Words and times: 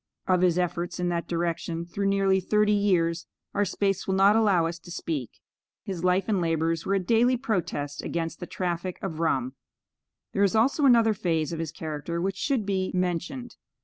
Of 0.27 0.41
his 0.41 0.57
efforts 0.57 0.99
in 0.99 1.09
that 1.09 1.27
direction 1.27 1.85
through 1.85 2.07
nearly 2.07 2.39
thirty 2.39 2.73
years, 2.73 3.27
our 3.53 3.63
space 3.65 4.07
will 4.07 4.15
not 4.15 4.35
allow 4.35 4.65
us 4.65 4.79
to 4.79 4.89
speak. 4.89 5.29
His 5.83 6.03
life 6.03 6.27
and 6.27 6.41
labors 6.41 6.87
were 6.87 6.95
a 6.95 6.99
daily 6.99 7.37
protest 7.37 8.01
against 8.01 8.39
the 8.39 8.47
traffic 8.47 8.97
of 9.03 9.19
rum. 9.19 9.53
There 10.33 10.41
is 10.41 10.55
also 10.55 10.85
another 10.87 11.13
phase 11.13 11.53
of 11.53 11.59
his 11.59 11.71
character 11.71 12.19
which 12.19 12.37
should 12.37 12.65
be 12.65 12.89
mentioned. 12.95 13.57